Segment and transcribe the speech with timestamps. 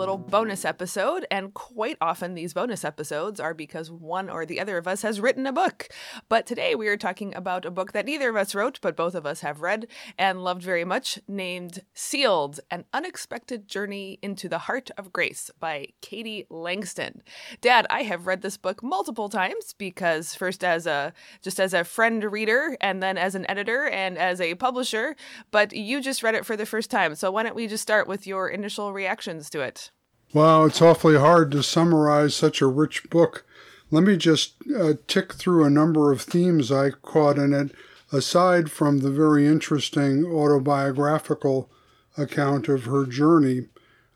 [0.00, 1.26] little bonus episode.
[1.30, 5.20] And quite often, these bonus episodes are because one or the other of us has
[5.20, 5.88] written a book.
[6.30, 9.14] But today, we are talking about a book that neither of us wrote, but both
[9.14, 14.60] of us have read and loved very much, named Sealed An Unexpected Journey into the
[14.60, 17.22] Heart of Grace by Katie Langston.
[17.60, 21.12] Dad, I have read this book multiple times because first as a
[21.42, 25.14] just as a friend reader and then as an editor and as a publisher,
[25.50, 27.14] but you just read it for the first time.
[27.14, 29.89] So why don't we just start with your initial reactions to it?
[30.32, 33.44] Wow, it's awfully hard to summarize such a rich book.
[33.90, 37.72] Let me just uh, tick through a number of themes I caught in it,
[38.12, 41.68] aside from the very interesting autobiographical
[42.16, 43.66] account of her journey,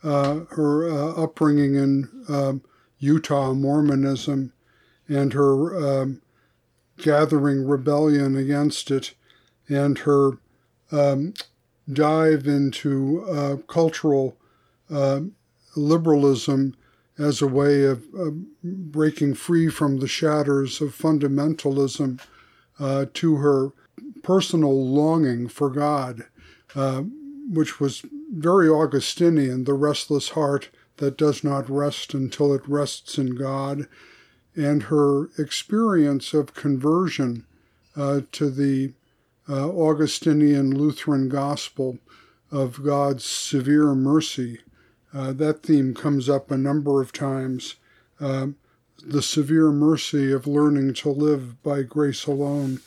[0.04, 2.62] uh, her uh, upbringing in um,
[3.00, 4.52] Utah Mormonism,
[5.08, 6.22] and her um,
[6.98, 9.14] gathering rebellion against it,
[9.68, 10.38] and her
[10.92, 11.34] um,
[11.92, 14.36] dive into uh, cultural
[14.88, 15.22] uh,
[15.76, 16.74] liberalism
[17.18, 18.30] as a way of uh,
[18.62, 22.20] breaking free from the shatters of fundamentalism
[22.78, 23.72] uh, to her
[24.22, 26.24] personal longing for God,
[26.74, 27.02] uh,
[27.48, 33.36] which was very Augustinian, the restless heart that does not rest until it rests in
[33.36, 33.86] God,
[34.56, 37.44] and her experience of conversion
[37.96, 38.92] uh, to the
[39.48, 41.98] uh, Augustinian Lutheran gospel
[42.50, 44.60] of God's severe mercy.
[45.14, 47.76] Uh, that theme comes up a number of times.
[48.20, 48.48] Uh,
[49.06, 52.80] the severe mercy of learning to live by grace alone.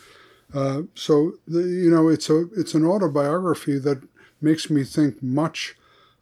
[0.54, 4.02] Uh, so the, you know, it's a it's an autobiography that
[4.42, 5.76] makes me think much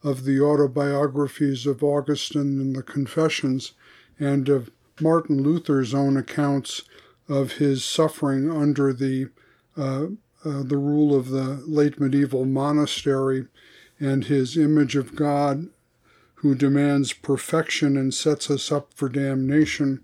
[0.03, 3.73] of the autobiographies of Augustine and the Confessions,
[4.19, 4.69] and of
[4.99, 6.83] Martin Luther's own accounts
[7.27, 9.29] of his suffering under the
[9.77, 10.07] uh,
[10.45, 13.47] uh, the rule of the late medieval monastery
[13.99, 15.69] and his image of God,
[16.45, 20.03] who demands perfection and sets us up for damnation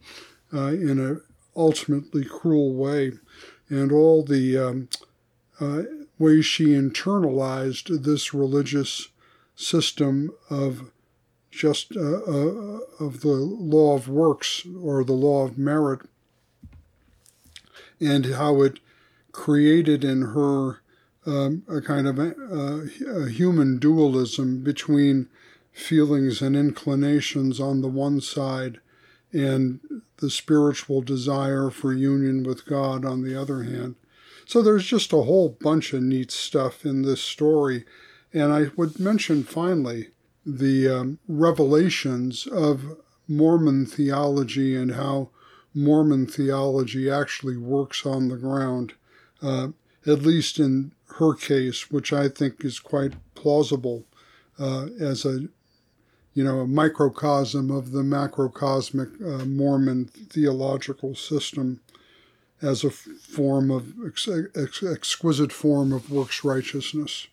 [0.52, 1.22] uh, in an
[1.56, 3.12] ultimately cruel way,
[3.70, 4.90] and all the um,
[5.60, 5.84] uh,
[6.18, 9.10] ways she internalized this religious
[9.56, 10.90] system of
[11.52, 16.02] just uh, uh, of the law of works or the law of merit,
[18.00, 18.80] and how it
[19.32, 20.82] created in her
[21.28, 22.34] um, a kind of a,
[23.08, 25.30] a, human dualism between
[25.72, 28.80] feelings and inclinations on the one side
[29.32, 29.80] and
[30.18, 33.96] the spiritual desire for union with God on the other hand.
[34.46, 37.86] So there's just a whole bunch of neat stuff in this story.
[38.34, 40.10] And I would mention finally
[40.46, 45.30] the um, revelations of Mormon theology and how
[45.74, 48.94] Mormon theology actually works on the ground
[49.42, 49.70] uh,
[50.06, 54.06] at least in her case, which I think is quite plausible
[54.60, 55.48] uh, as a
[56.34, 61.82] you know a microcosm of the macrocosmic uh, Mormon theological system
[62.62, 67.28] as a form of ex- ex- exquisite form of works righteousness.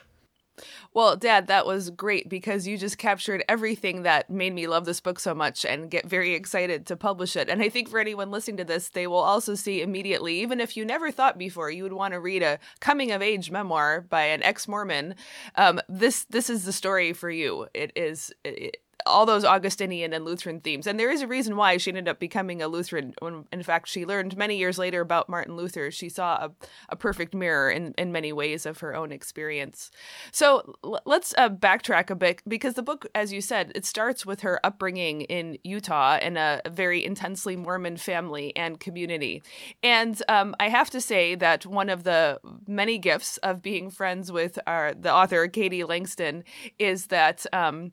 [0.94, 5.00] Well, Dad, that was great because you just captured everything that made me love this
[5.00, 7.48] book so much and get very excited to publish it.
[7.48, 10.76] And I think for anyone listening to this, they will also see immediately, even if
[10.76, 14.22] you never thought before you would want to read a coming of age memoir by
[14.22, 15.14] an ex Mormon,
[15.54, 17.68] um, this this is the story for you.
[17.74, 18.32] It is.
[18.44, 20.86] It, all those Augustinian and Lutheran themes.
[20.86, 23.14] And there is a reason why she ended up becoming a Lutheran.
[23.20, 25.90] When, in fact, she learned many years later about Martin Luther.
[25.90, 26.50] She saw a,
[26.90, 29.90] a perfect mirror in, in many ways of her own experience.
[30.30, 34.24] So l- let's uh, backtrack a bit because the book, as you said, it starts
[34.24, 39.42] with her upbringing in Utah in a, very intensely Mormon family and community.
[39.82, 44.30] And um, I have to say that one of the many gifts of being friends
[44.30, 46.44] with our, the author, Katie Langston,
[46.78, 47.92] is that um,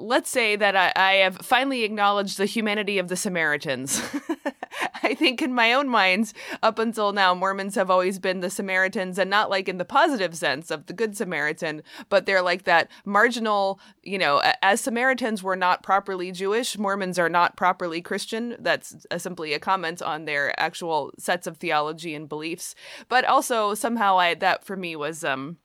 [0.00, 4.02] let's say that I, I, have finally acknowledged the humanity of the Samaritans.
[5.02, 9.18] I think in my own mind, up until now, Mormons have always been the Samaritans,
[9.18, 12.90] and not like in the positive sense of the Good Samaritan, but they're like that
[13.04, 18.56] marginal, you know, as Samaritans were not properly Jewish, Mormons are not properly Christian.
[18.58, 22.74] That's simply a comment on their actual sets of theology and beliefs.
[23.08, 25.58] But also, somehow, I that for me was, um,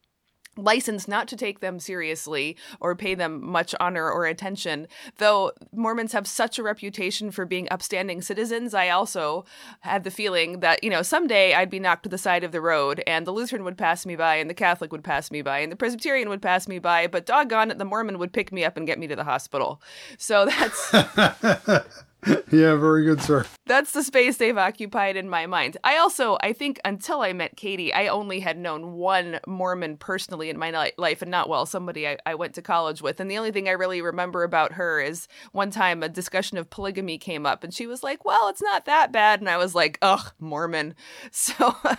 [0.58, 4.88] licensed not to take them seriously or pay them much honor or attention.
[5.18, 9.46] Though Mormons have such a reputation for being upstanding citizens, I also
[9.82, 12.62] had the feeling that, you know, someday I'd be knocked to the side of the
[12.62, 15.60] road and the Lutheran would pass me by and the Catholic would pass me by
[15.60, 18.64] and the Presbyterian would pass me by, but doggone it, the Mormon would pick me
[18.64, 19.82] up and get me to the hospital.
[20.18, 20.92] So that's
[22.52, 23.46] yeah, very good, sir.
[23.68, 25.78] That's the space they've occupied in my mind.
[25.84, 30.50] I also, I think until I met Katie, I only had known one Mormon personally
[30.50, 33.20] in my life, and not well, somebody I, I went to college with.
[33.20, 36.70] And the only thing I really remember about her is one time a discussion of
[36.70, 39.40] polygamy came up, and she was like, Well, it's not that bad.
[39.40, 40.96] And I was like, Ugh, Mormon.
[41.32, 41.98] So I,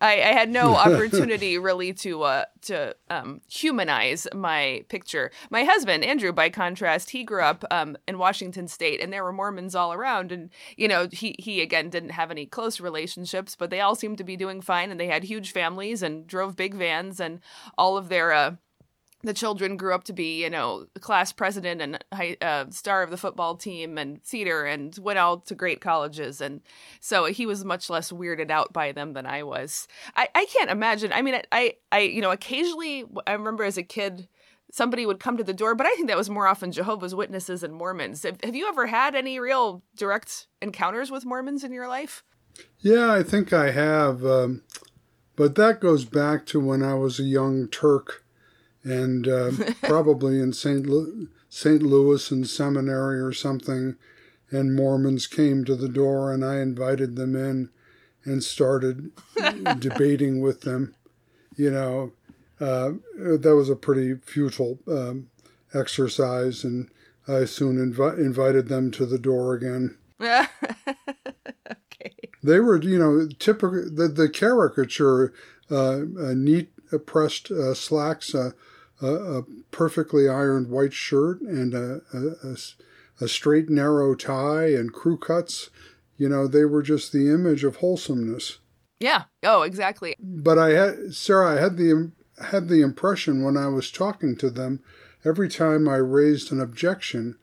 [0.00, 5.30] I, had no opportunity really to, uh, to um, humanize my picture.
[5.50, 9.32] My husband, Andrew, by contrast, he grew up um, in Washington State, and there were
[9.32, 10.32] Mormons all around.
[10.32, 14.18] And, you know, he, he again didn't have any close relationships, but they all seemed
[14.18, 17.40] to be doing fine and they had huge families and drove big vans and
[17.76, 18.56] all of their uh,
[19.24, 22.04] the children grew up to be, you know, class president and
[22.40, 26.40] uh, star of the football team and theater and went out to great colleges.
[26.40, 26.60] And
[27.00, 29.88] so he was much less weirded out by them than I was.
[30.14, 31.12] I, I can't imagine.
[31.12, 34.28] I mean, I, I, you know, occasionally I remember as a kid,
[34.70, 37.62] somebody would come to the door, but I think that was more often Jehovah's Witnesses
[37.62, 38.24] and Mormons.
[38.24, 42.24] Have, you ever had any real direct encounters with Mormons in your life?
[42.80, 44.24] Yeah, I think I have.
[44.24, 44.62] Um,
[45.36, 48.24] but that goes back to when I was a young Turk
[48.82, 50.86] and uh, probably in St.
[50.86, 51.82] Lu- St.
[51.82, 53.96] Louis in seminary or something.
[54.50, 57.68] And Mormons came to the door, and I invited them in
[58.24, 59.10] and started
[59.78, 60.94] debating with them.
[61.56, 62.12] You know,
[62.60, 65.28] uh, that was a pretty futile um,
[65.74, 66.90] exercise, and
[67.26, 69.96] I soon invi- invited them to the door again.
[70.20, 70.48] okay.
[72.42, 75.32] They were, you know, typical the the caricature,
[75.70, 76.00] uh,
[76.34, 76.70] neat
[77.06, 78.52] pressed uh, slacks, uh,
[79.00, 82.56] a, a, perfectly ironed white shirt, and a, a,
[83.20, 85.70] a straight narrow tie and crew cuts.
[86.16, 88.58] You know, they were just the image of wholesomeness.
[88.98, 89.24] Yeah.
[89.44, 90.16] Oh, exactly.
[90.18, 91.56] But I had Sarah.
[91.56, 92.10] I had the
[92.46, 94.80] had the impression when I was talking to them,
[95.24, 97.36] every time I raised an objection,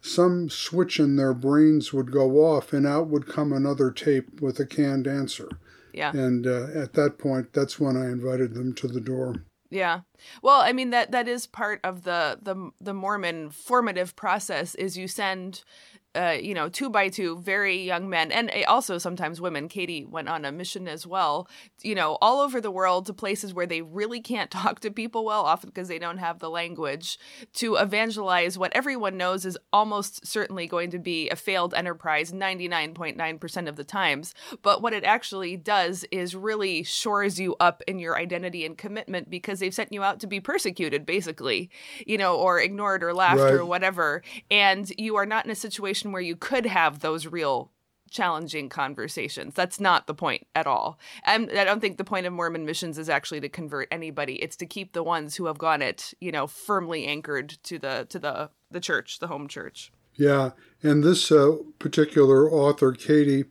[0.00, 4.58] some switch in their brains would go off, and out would come another tape with
[4.58, 5.48] a canned answer.
[5.92, 6.10] Yeah.
[6.12, 9.44] And uh, at that point, that's when I invited them to the door.
[9.70, 10.00] Yeah.
[10.42, 14.98] Well, I mean that that is part of the the the Mormon formative process is
[14.98, 15.64] you send
[16.14, 19.68] uh, you know, two by two, very young men, and eh, also sometimes women.
[19.68, 21.48] Katie went on a mission as well,
[21.80, 25.24] you know, all over the world to places where they really can't talk to people
[25.24, 27.18] well, often because they don't have the language,
[27.54, 33.68] to evangelize what everyone knows is almost certainly going to be a failed enterprise 99.9%
[33.68, 34.34] of the times.
[34.60, 39.30] But what it actually does is really shores you up in your identity and commitment
[39.30, 41.70] because they've sent you out to be persecuted, basically,
[42.06, 43.54] you know, or ignored or laughed right.
[43.54, 44.22] or whatever.
[44.50, 47.70] And you are not in a situation situation where you could have those real
[48.10, 49.54] challenging conversations.
[49.54, 50.98] That's not the point at all.
[51.24, 54.34] And I don't think the point of Mormon missions is actually to convert anybody.
[54.34, 58.06] It's to keep the ones who have gone it, you know, firmly anchored to the
[58.10, 59.92] to the the church, the home church.
[60.14, 60.50] Yeah,
[60.82, 63.44] and this uh, particular author, Katie,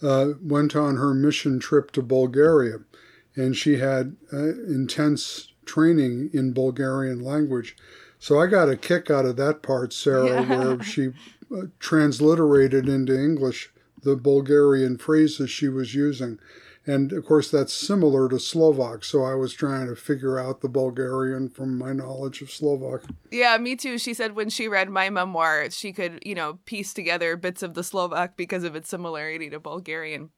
[0.00, 2.78] uh, went on her mission trip to Bulgaria,
[3.34, 7.76] and she had uh, intense training in Bulgarian language.
[8.20, 10.64] So I got a kick out of that part, Sarah, yeah.
[10.64, 11.10] where she
[11.54, 13.70] uh, transliterated into English
[14.02, 16.38] the Bulgarian phrases she was using.
[16.86, 19.04] And of course, that's similar to Slovak.
[19.04, 23.04] So I was trying to figure out the Bulgarian from my knowledge of Slovak.
[23.30, 23.96] Yeah, me too.
[23.96, 27.72] She said when she read my memoir, she could, you know, piece together bits of
[27.72, 30.30] the Slovak because of its similarity to Bulgarian.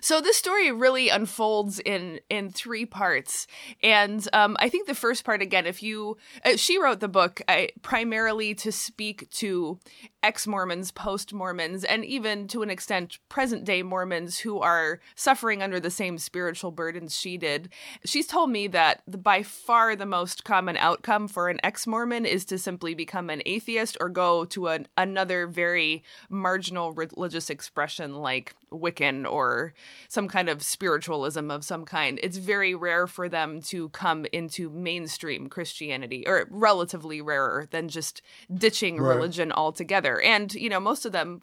[0.00, 3.46] So this story really unfolds in in three parts,
[3.82, 7.42] and um, I think the first part again, if you uh, she wrote the book
[7.48, 9.78] uh, primarily to speak to
[10.22, 15.62] ex Mormons, post Mormons, and even to an extent present day Mormons who are suffering
[15.62, 17.68] under the same spiritual burdens she did.
[18.04, 22.26] She's told me that the, by far the most common outcome for an ex Mormon
[22.26, 28.16] is to simply become an atheist or go to an, another very marginal religious expression
[28.16, 29.72] like Wiccan or
[30.08, 32.18] some kind of spiritualism of some kind.
[32.22, 38.22] It's very rare for them to come into mainstream Christianity, or relatively rarer than just
[38.52, 39.14] ditching right.
[39.14, 40.07] religion altogether.
[40.16, 41.42] And, you know, most of them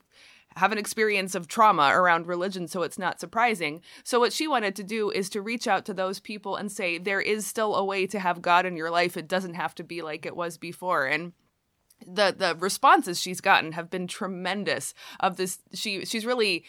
[0.55, 3.81] have an experience of trauma around religion, so it's not surprising.
[4.03, 6.97] So, what she wanted to do is to reach out to those people and say,
[6.97, 9.17] there is still a way to have God in your life.
[9.17, 11.05] It doesn't have to be like it was before.
[11.05, 11.33] And
[12.05, 16.65] the the responses she's gotten have been tremendous of this she she's really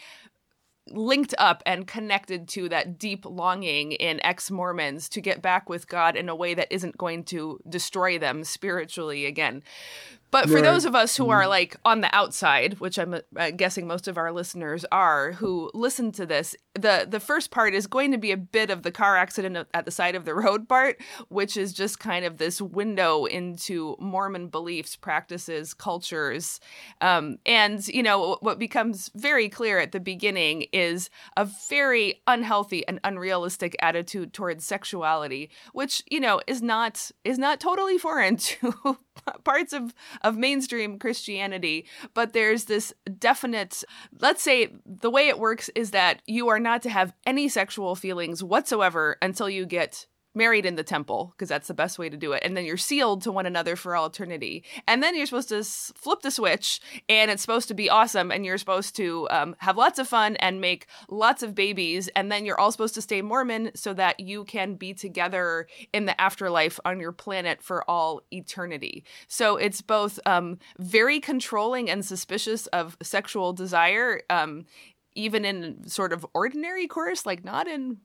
[0.89, 5.87] linked up and connected to that deep longing in ex Mormons to get back with
[5.87, 9.63] God in a way that isn't going to destroy them spiritually again.
[10.29, 10.63] But for right.
[10.63, 11.49] those of us who are mm-hmm.
[11.49, 16.11] like on the outside, which I'm uh, guessing most of our listeners are, who listen
[16.13, 19.15] to this, the the first part is going to be a bit of the car
[19.15, 23.25] accident at the side of the road part, which is just kind of this window
[23.25, 26.59] into Mormon beliefs, practices, cultures,
[26.99, 32.85] um, and you know what becomes very clear at the beginning is a very unhealthy
[32.87, 38.97] and unrealistic attitude towards sexuality, which you know is not is not totally foreign to
[39.43, 43.83] parts of of mainstream Christianity, but there's this definite
[44.19, 47.95] let's say the way it works is that you are not to have any sexual
[47.95, 52.15] feelings whatsoever until you get married in the temple because that's the best way to
[52.15, 52.43] do it.
[52.45, 54.63] And then you're sealed to one another for all eternity.
[54.87, 56.79] And then you're supposed to s- flip the switch
[57.09, 60.35] and it's supposed to be awesome and you're supposed to um, have lots of fun
[60.37, 62.07] and make lots of babies.
[62.09, 66.05] And then you're all supposed to stay mormon so that you can be together in
[66.05, 69.03] the afterlife on your planet for all eternity.
[69.27, 74.65] So it's both um, very controlling and suspicious of sexual desire um,
[75.17, 77.97] even in sort of ordinary course, like not in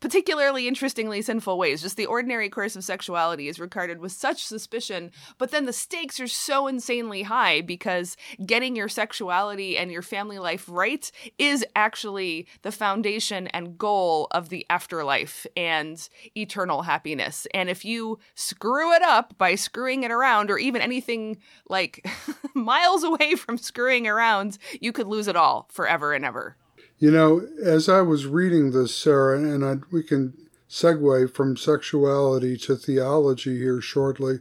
[0.00, 1.82] particularly interestingly sinful ways.
[1.82, 6.20] Just the ordinary course of sexuality is regarded with such suspicion, but then the stakes
[6.20, 12.46] are so insanely high because getting your sexuality and your family life right is actually
[12.62, 17.46] the foundation and goal of the afterlife and eternal happiness.
[17.54, 22.06] And if you screw it up by screwing it around or even anything like
[22.54, 26.56] miles away from screwing around, you could lose it all forever and ever.
[27.02, 30.34] You know, as I was reading this, Sarah, and I, we can
[30.70, 34.38] segue from sexuality to theology here shortly,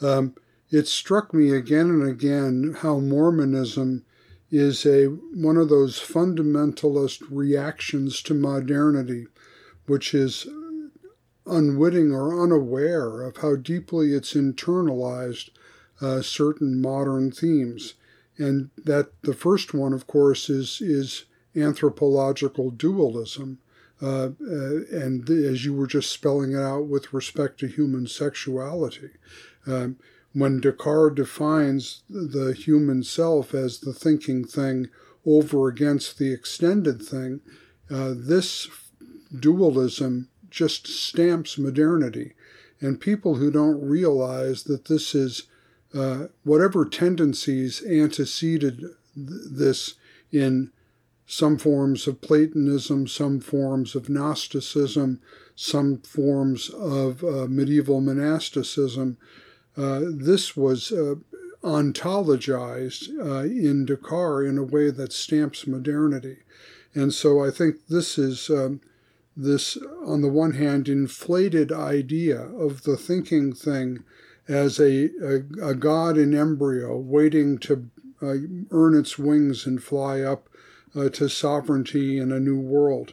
[0.00, 0.34] um,
[0.70, 4.06] it struck me again and again how Mormonism
[4.50, 9.26] is a one of those fundamentalist reactions to modernity,
[9.84, 10.46] which is
[11.44, 15.50] unwitting or unaware of how deeply it's internalized
[16.00, 17.96] uh, certain modern themes.
[18.38, 23.58] And that the first one, of course, is is anthropological dualism.
[24.00, 29.10] Uh, uh, and as you were just spelling it out with respect to human sexuality.
[29.66, 29.96] Um,
[30.32, 34.88] when Descartes defines the human self as the thinking thing
[35.26, 37.40] over against the extended thing,
[37.90, 38.68] uh, this
[39.36, 42.34] dualism just stamps modernity.
[42.80, 45.48] And people who don't realize that this is
[45.94, 49.94] uh, whatever tendencies anteceded th- this
[50.30, 50.70] in
[51.30, 55.20] some forms of Platonism, some forms of Gnosticism,
[55.54, 59.18] some forms of uh, medieval monasticism.
[59.76, 61.16] Uh, this was uh,
[61.62, 66.38] ontologized uh, in Descartes in a way that stamps modernity.
[66.94, 68.80] And so I think this is um,
[69.36, 74.02] this, on the one hand, inflated idea of the thinking thing
[74.48, 77.90] as a, a, a god in embryo waiting to
[78.22, 78.36] uh,
[78.70, 80.48] earn its wings and fly up
[80.94, 83.12] uh, to sovereignty in a new world,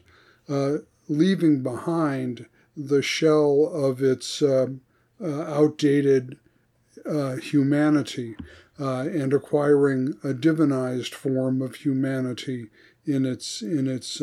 [0.50, 0.78] uh,
[1.08, 4.68] leaving behind the shell of its uh,
[5.22, 6.38] uh outdated
[7.06, 8.36] uh, humanity
[8.80, 12.68] uh, and acquiring a divinized form of humanity
[13.06, 14.22] in its in its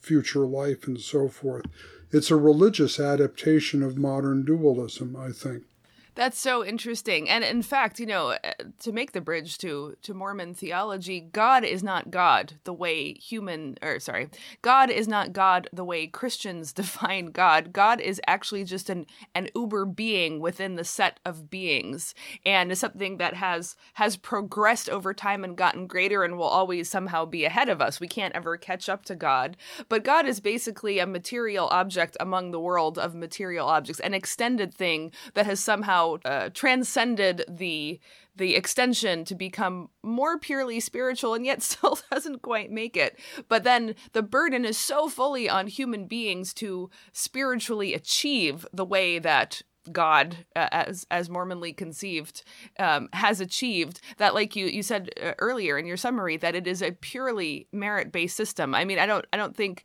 [0.00, 1.66] future life and so forth.
[2.10, 5.64] It's a religious adaptation of modern dualism, I think.
[6.14, 7.28] That's so interesting.
[7.28, 11.64] And in fact, you know, uh, to make the bridge to to Mormon theology, God
[11.64, 14.28] is not God the way human or sorry,
[14.62, 17.72] God is not God the way Christians define God.
[17.72, 22.14] God is actually just an an uber being within the set of beings
[22.44, 26.88] and is something that has has progressed over time and gotten greater and will always
[26.88, 28.00] somehow be ahead of us.
[28.00, 29.56] We can't ever catch up to God.
[29.88, 34.74] But God is basically a material object among the world of material objects, an extended
[34.74, 38.00] thing that has somehow uh, transcended the
[38.36, 43.18] the extension to become more purely spiritual and yet still doesn't quite make it.
[43.48, 49.18] But then the burden is so fully on human beings to spiritually achieve the way
[49.18, 52.42] that God, uh, as as Mormonly conceived,
[52.78, 54.34] um, has achieved that.
[54.34, 58.12] Like you you said uh, earlier in your summary, that it is a purely merit
[58.12, 58.74] based system.
[58.74, 59.84] I mean, I don't I don't think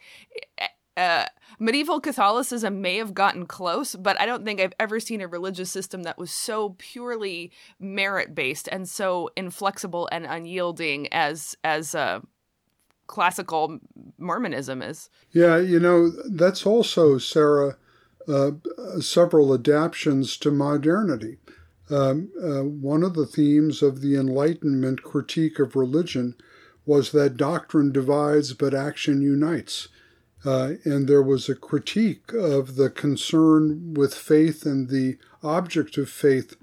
[0.97, 1.25] uh,
[1.59, 5.71] medieval Catholicism may have gotten close, but I don't think I've ever seen a religious
[5.71, 12.21] system that was so purely merit based and so inflexible and unyielding as as uh,
[13.07, 13.79] classical
[14.17, 15.09] Mormonism is.
[15.31, 17.77] Yeah, you know that's also Sarah
[18.27, 18.51] uh,
[18.99, 21.37] several adaptations to modernity.
[21.89, 26.35] Um, uh, one of the themes of the Enlightenment critique of religion
[26.85, 29.87] was that doctrine divides but action unites.
[30.45, 36.09] Uh, and there was a critique of the concern with faith and the object of
[36.09, 36.55] faith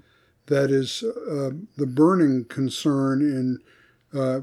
[0.45, 3.59] that is uh, the burning concern in
[4.17, 4.41] uh,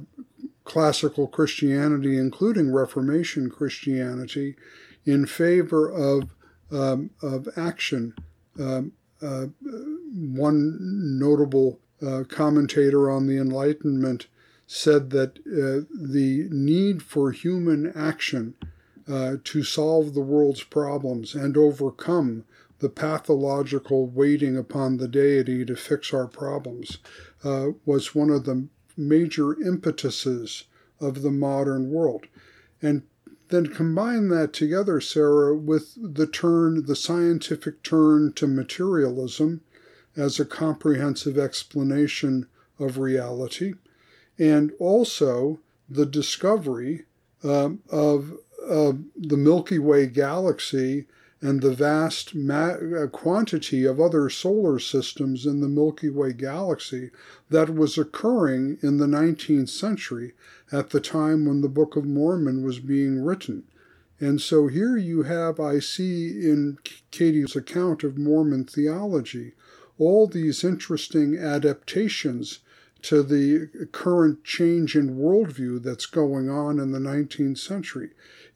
[0.65, 4.57] classical Christianity, including Reformation Christianity,
[5.05, 6.31] in favor of
[6.71, 8.15] um, of action.
[8.59, 8.93] Um,
[9.23, 9.47] uh,
[10.15, 10.79] one
[11.19, 14.29] notable uh, commentator on the Enlightenment
[14.67, 18.55] said that uh, the need for human action
[19.11, 22.45] uh, to solve the world's problems and overcome
[22.79, 26.99] the pathological waiting upon the deity to fix our problems
[27.45, 30.65] uh, was one of the major impetuses
[31.01, 32.27] of the modern world.
[32.81, 33.03] And
[33.49, 39.61] then combine that together, Sarah, with the turn, the scientific turn to materialism
[40.17, 42.47] as a comprehensive explanation
[42.79, 43.75] of reality,
[44.39, 47.05] and also the discovery
[47.43, 48.37] um, of
[48.71, 51.07] uh, the Milky Way galaxy
[51.43, 57.11] and the vast ma- uh, quantity of other solar systems in the Milky Way galaxy
[57.49, 60.35] that was occurring in the 19th century
[60.71, 63.65] at the time when the Book of Mormon was being written.
[64.21, 66.77] And so here you have, I see in
[67.11, 69.55] Katie's account of Mormon theology,
[69.99, 72.61] all these interesting adaptations
[73.03, 78.11] to the current change in worldview that's going on in the 19th century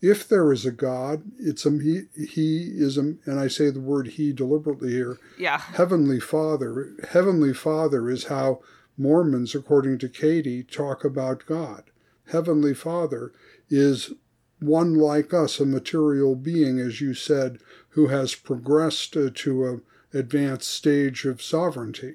[0.04, 3.80] if there is a God, it's a he, he is a, and I say the
[3.80, 5.18] word he deliberately here.
[5.38, 5.56] Yeah.
[5.58, 6.92] Heavenly Father.
[7.10, 8.60] Heavenly Father is how
[8.98, 11.84] Mormons, according to Katie, talk about God.
[12.30, 13.32] Heavenly Father
[13.70, 14.12] is
[14.60, 17.58] one like us, a material being, as you said,
[17.90, 22.12] who has progressed to a advanced stage of sovereignty,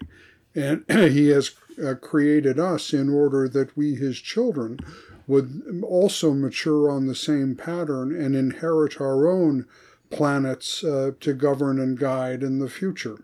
[0.53, 1.51] and he has
[1.83, 4.79] uh, created us in order that we, his children,
[5.27, 9.65] would also mature on the same pattern and inherit our own
[10.09, 13.17] planets uh, to govern and guide in the future.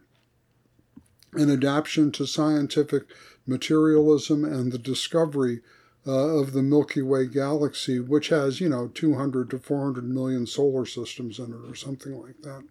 [1.33, 3.03] An adaptation to scientific
[3.47, 5.61] materialism and the discovery
[6.07, 10.85] uh, of the Milky Way galaxy, which has, you know, 200 to 400 million solar
[10.85, 12.63] systems in it or something like that.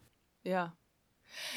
[0.44, 0.68] Yeah.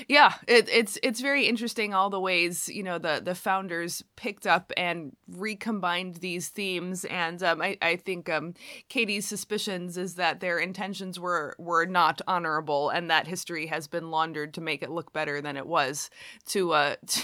[0.08, 4.48] Yeah, it, it's it's very interesting all the ways you know the the founders picked
[4.48, 8.54] up and recombined these themes, and um, I I think um,
[8.90, 14.10] Katie's suspicions is that their intentions were were not honorable, and that history has been
[14.10, 16.10] laundered to make it look better than it was
[16.48, 17.24] to uh to,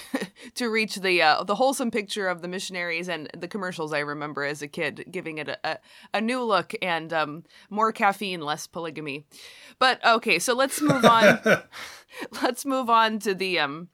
[0.56, 4.44] to reach the uh, the wholesome picture of the missionaries and the commercials I remember
[4.44, 5.80] as a kid, giving it a a,
[6.14, 9.26] a new look and um, more caffeine, less polygamy.
[9.80, 11.40] But okay, so let's move on.
[12.42, 13.90] let's move on to the um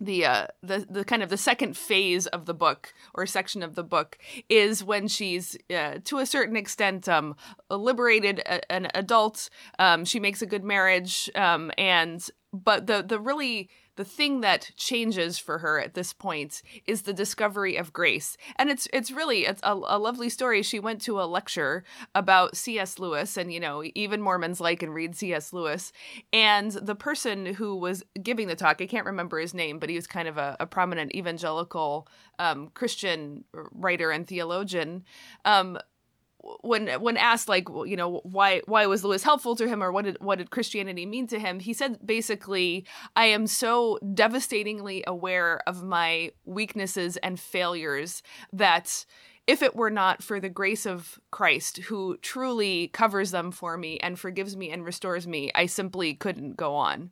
[0.00, 3.74] the uh the the kind of the second phase of the book or section of
[3.74, 4.18] the book
[4.48, 7.36] is when she's uh, to a certain extent um
[7.70, 9.50] liberated a, an adult.
[9.78, 14.70] Um she makes a good marriage um and but the the really the thing that
[14.76, 18.36] changes for her at this point is the discovery of grace.
[18.56, 20.62] And it's it's really it's a, a lovely story.
[20.62, 24.94] She went to a lecture about cs lewis and you know even mormons like and
[24.94, 25.92] read cs lewis.
[26.32, 29.96] And the person who was giving the talk i can't remember his name but he
[29.96, 35.04] was kind of a, a prominent evangelical um, christian writer and theologian
[35.44, 35.78] um,
[36.62, 40.04] when when asked like you know why why was Lewis helpful to him or what
[40.04, 45.60] did what did Christianity mean to him he said basically I am so devastatingly aware
[45.66, 48.22] of my weaknesses and failures
[48.52, 49.04] that
[49.50, 53.98] if it were not for the grace of Christ, who truly covers them for me
[53.98, 57.10] and forgives me and restores me, I simply couldn't go on.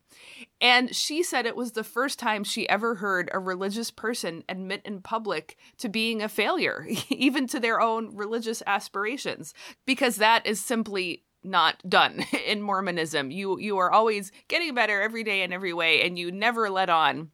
[0.61, 4.83] And she said it was the first time she ever heard a religious person admit
[4.85, 9.53] in public to being a failure, even to their own religious aspirations,
[9.85, 13.33] because that is simply not done in Mormonism.
[13.33, 16.89] You you are always getting better every day in every way and you never let
[16.89, 17.33] on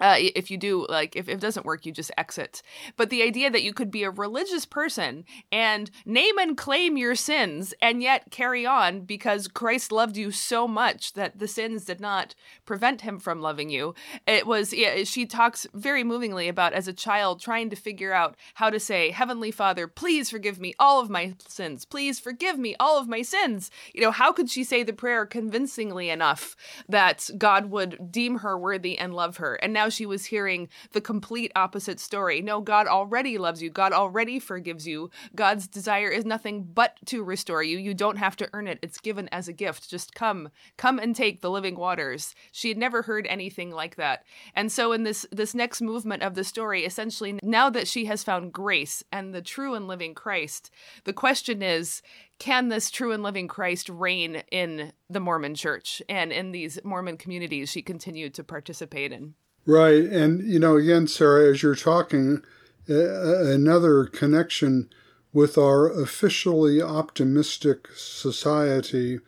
[0.00, 2.62] uh, if you do like if, if it doesn't work you just exit.
[2.96, 7.14] But the idea that you could be a religious person and name and claim your
[7.14, 12.00] sins and yet carry on because christ loved you so much that the sins did
[12.00, 13.94] not prevent him from loving you
[14.26, 18.36] it was yeah, she talks very movingly about as a child trying to figure out
[18.54, 21.84] how to say heavenly father please forgive me all of my sins.
[21.84, 23.70] Please forgive me all of my sins.
[23.92, 26.56] You know how could she say the prayer convincingly enough
[26.88, 29.54] that god would deem her worthy and love her?
[29.56, 32.40] And now now she was hearing the complete opposite story.
[32.40, 33.68] No, God already loves you.
[33.68, 35.10] God already forgives you.
[35.34, 37.76] God's desire is nothing but to restore you.
[37.76, 38.78] You don't have to earn it.
[38.80, 39.90] It's given as a gift.
[39.90, 42.34] Just come, come and take the living waters.
[42.50, 44.24] She had never heard anything like that.
[44.54, 48.24] And so in this this next movement of the story, essentially now that she has
[48.24, 50.70] found grace and the true and living Christ,
[51.04, 52.00] the question is
[52.38, 57.16] can this true and living Christ reign in the Mormon church and in these Mormon
[57.16, 59.34] communities she continued to participate in?
[59.66, 60.04] Right.
[60.04, 62.42] And, you know, again, Sarah, as you're talking,
[62.86, 64.90] another connection
[65.32, 69.20] with our officially optimistic society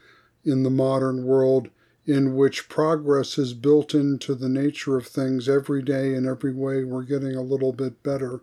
[0.45, 1.69] in the modern world
[2.07, 6.85] in which progress is built into the nature of things every day in every way
[6.85, 8.41] we're getting a little bit better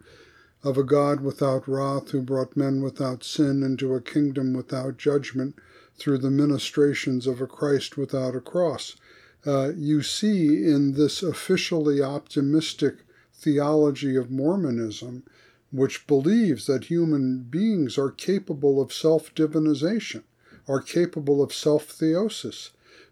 [0.64, 5.56] of a god without wrath who brought men without sin into a kingdom without judgment
[5.98, 8.98] through the ministrations of a christ without a cross
[9.46, 12.98] uh, you see in this officially optimistic
[13.34, 15.24] theology of mormonism
[15.72, 20.24] which believes that human beings are capable of self divinization
[20.68, 22.70] are capable of self theosis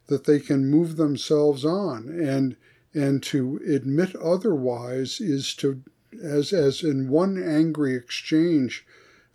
[0.08, 2.56] that they can move themselves on and
[2.94, 5.82] and to admit otherwise is to
[6.22, 8.86] as as in one angry exchange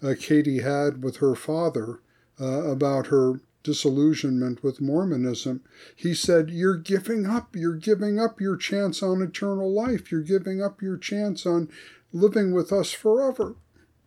[0.02, 2.00] uh, Katie had with her father
[2.40, 5.60] uh, about her disillusionment with Mormonism,
[5.94, 7.54] he said, You're giving up.
[7.54, 10.10] You're giving up your chance on eternal life.
[10.10, 11.68] You're giving up your chance on
[12.12, 13.56] living with us forever.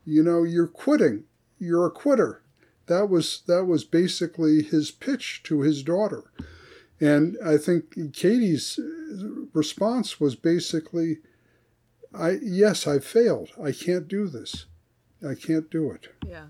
[0.05, 1.25] You know, you're quitting.
[1.59, 2.41] You're a quitter.
[2.87, 6.23] That was that was basically his pitch to his daughter.
[7.01, 8.79] And I think Katie's
[9.53, 11.19] response was basically,
[12.13, 13.49] I yes, I failed.
[13.61, 14.65] I can't do this.
[15.21, 16.07] I can't do it.
[16.25, 16.47] Yeah.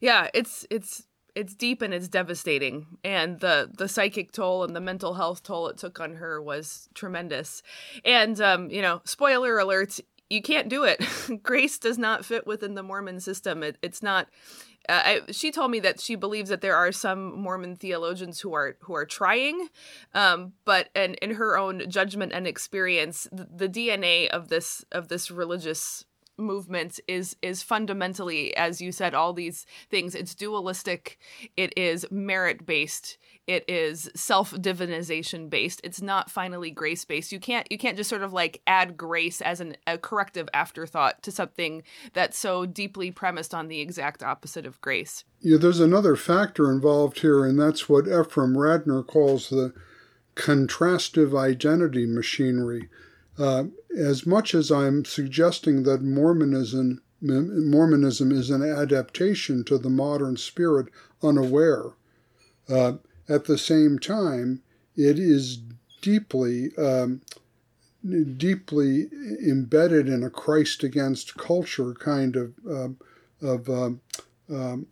[0.00, 4.80] Yeah, it's it's it's deep and it's devastating and the the psychic toll and the
[4.80, 7.62] mental health toll it took on her was tremendous.
[8.04, 11.04] And um, you know, spoiler alert, you can't do it.
[11.42, 13.62] Grace does not fit within the Mormon system.
[13.62, 14.28] It, it's not
[14.88, 18.52] uh, I, she told me that she believes that there are some Mormon theologians who
[18.54, 19.68] are who are trying,
[20.14, 25.08] um, but and in her own judgment and experience, the, the DNA of this of
[25.08, 26.04] this religious
[26.38, 30.14] movement is is fundamentally as you said all these things.
[30.14, 31.18] It's dualistic.
[31.56, 37.40] It is merit based it is self divinization based it's not finally grace based you
[37.40, 41.32] can't you can't just sort of like add grace as an, a corrective afterthought to
[41.32, 45.24] something that's so deeply premised on the exact opposite of grace.
[45.40, 49.72] Yeah there's another factor involved here and that's what ephraim radner calls the
[50.36, 52.88] contrastive identity machinery
[53.38, 53.64] uh,
[53.96, 60.88] as much as I'm suggesting that Mormonism, Mormonism is an adaptation to the modern spirit
[61.22, 61.92] unaware,
[62.68, 62.94] uh,
[63.28, 64.62] at the same time,
[64.96, 65.62] it is
[66.00, 67.22] deeply, um,
[68.36, 69.08] deeply
[69.46, 72.96] embedded in a Christ against culture kind of,
[73.40, 74.00] of um,
[74.50, 74.86] um,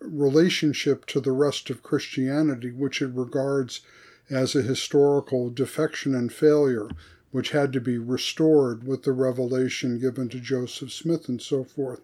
[0.00, 3.82] relationship to the rest of Christianity, which it regards
[4.30, 6.88] as a historical defection and failure
[7.30, 12.00] which had to be restored with the revelation given to Joseph Smith and so forth.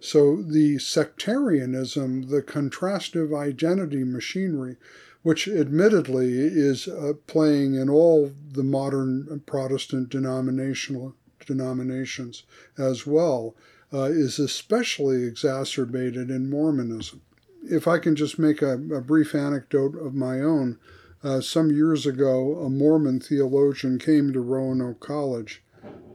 [0.00, 4.76] So the sectarianism, the contrastive identity machinery,
[5.22, 11.14] which admittedly is uh, playing in all the modern Protestant denominational
[11.46, 12.44] denominations
[12.78, 13.54] as well,
[13.92, 17.20] uh, is especially exacerbated in Mormonism.
[17.64, 20.78] If I can just make a, a brief anecdote of my own,
[21.22, 25.62] uh, some years ago, a Mormon theologian came to Roanoke College,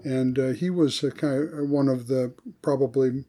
[0.03, 3.25] and uh, he was kind of one of the probably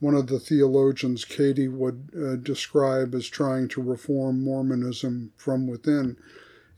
[0.00, 6.16] one of the theologians Katie would uh, describe as trying to reform Mormonism from within.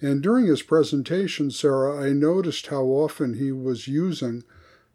[0.01, 4.43] And during his presentation, Sarah, I noticed how often he was using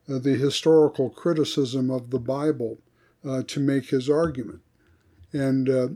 [0.10, 2.80] uh, the historical criticism of the Bible
[3.26, 4.60] uh, to make his argument.
[5.32, 5.88] And uh,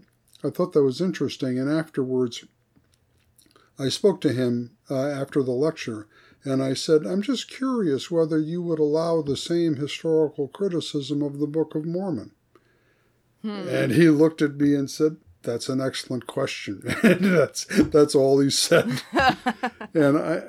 [0.44, 1.60] I thought that was interesting.
[1.60, 2.46] And afterwards,
[3.80, 6.08] I spoke to him uh, after the lecture
[6.44, 11.40] and I said, I'm just curious whether you would allow the same historical criticism of
[11.40, 12.32] the Book of Mormon.
[13.44, 13.68] Hmm.
[13.70, 16.82] And he looked at me and said, That's an excellent question.
[17.04, 19.02] that's that's all he said.
[19.94, 20.42] and I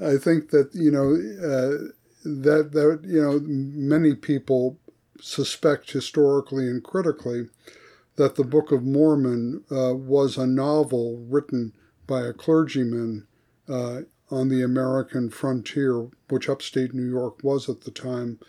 [0.00, 1.92] I think that, you know, uh,
[2.24, 4.78] that that you know, many people
[5.20, 7.48] suspect historically and critically
[8.16, 11.72] that the Book of Mormon uh, was a novel written
[12.08, 13.28] by a clergyman
[13.68, 18.40] uh, on the American frontier, which upstate New York was at the time,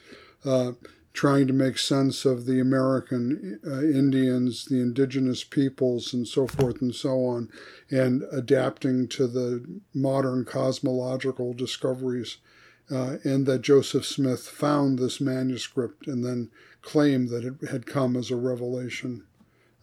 [0.44, 0.72] uh,
[1.14, 6.82] trying to make sense of the American uh, Indians, the indigenous peoples, and so forth
[6.82, 7.50] and so on,
[7.92, 12.38] and adapting to the modern cosmological discoveries.
[12.92, 16.50] Uh, and that Joseph Smith found this manuscript and then
[16.82, 19.26] claimed that it had come as a revelation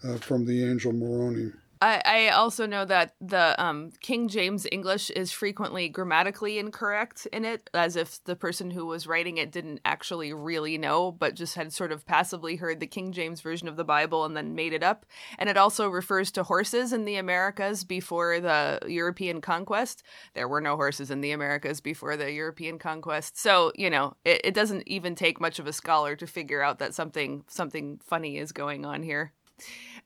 [0.03, 1.53] uh, from the angel Moroni.
[1.83, 7.45] I, I also know that the um, King James English is frequently grammatically incorrect in
[7.45, 11.55] it, as if the person who was writing it didn't actually really know, but just
[11.55, 14.73] had sort of passively heard the King James version of the Bible and then made
[14.73, 15.05] it up.
[15.39, 20.03] And it also refers to horses in the Americas before the European conquest.
[20.33, 24.41] There were no horses in the Americas before the European conquest, so you know it,
[24.45, 28.39] it doesn't even take much of a scholar to figure out that something something funny
[28.39, 29.33] is going on here.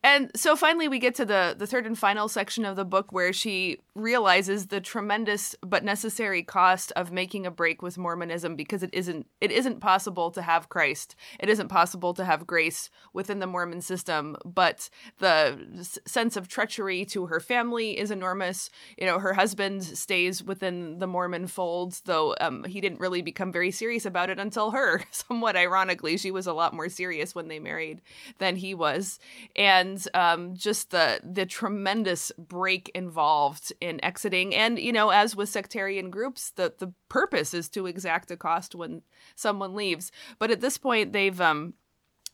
[0.03, 3.13] And so finally we get to the the third and final section of the book
[3.13, 8.83] where she realizes the tremendous but necessary cost of making a break with Mormonism because
[8.83, 11.17] it isn't it isn't possible to have Christ.
[11.39, 15.59] It isn't possible to have grace within the Mormon system, but the
[16.07, 18.71] sense of treachery to her family is enormous.
[18.97, 23.53] You know, her husband stays within the Mormon fold, though um, he didn't really become
[23.53, 25.03] very serious about it until her.
[25.11, 28.01] Somewhat ironically, she was a lot more serious when they married
[28.39, 29.19] than he was.
[29.57, 34.55] And um, just the the tremendous break involved in exiting.
[34.55, 38.75] And you know, as with sectarian groups, the the purpose is to exact a cost
[38.75, 39.03] when
[39.35, 40.13] someone leaves.
[40.39, 41.75] But at this point, they've um,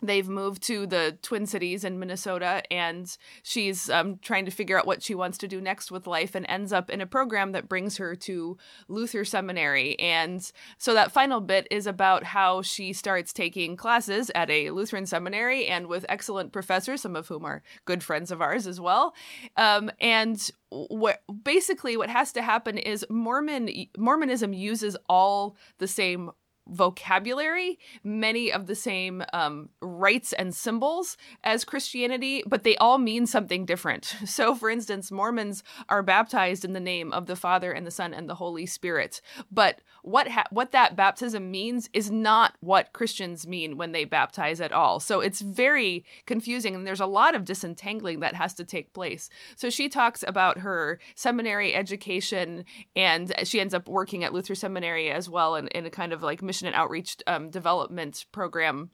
[0.02, 4.86] they've moved to the Twin Cities in Minnesota, and she's um, trying to figure out
[4.86, 7.68] what she wants to do next with life, and ends up in a program that
[7.68, 8.56] brings her to
[8.88, 9.98] Luther Seminary.
[9.98, 15.06] And so that final bit is about how she starts taking classes at a Lutheran
[15.06, 19.14] seminary and with excellent professors, some of whom are good friends of ours as well.
[19.56, 26.30] Um, and what basically what has to happen is Mormon Mormonism uses all the same
[26.68, 33.26] vocabulary, many of the same um, rites and symbols as Christianity, but they all mean
[33.26, 34.16] something different.
[34.36, 38.12] So, for instance, Mormons are baptized in the name of the Father and the Son
[38.12, 39.22] and the Holy Spirit.
[39.50, 44.60] But what ha- what that baptism means is not what Christians mean when they baptize
[44.60, 45.00] at all.
[45.00, 49.30] So it's very confusing, and there's a lot of disentangling that has to take place.
[49.54, 55.10] So she talks about her seminary education, and she ends up working at Luther Seminary
[55.10, 58.90] as well, in, in a kind of like mission and outreach um, development program